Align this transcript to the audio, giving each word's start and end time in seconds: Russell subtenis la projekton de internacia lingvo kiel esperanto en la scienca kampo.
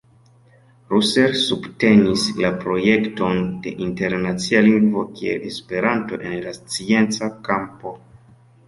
Russell 0.93 1.35
subtenis 1.41 2.23
la 2.39 2.51
projekton 2.65 3.43
de 3.67 3.75
internacia 3.89 4.65
lingvo 4.71 5.05
kiel 5.21 5.49
esperanto 5.53 6.21
en 6.31 6.37
la 6.49 6.57
scienca 6.65 7.33
kampo. 7.51 7.97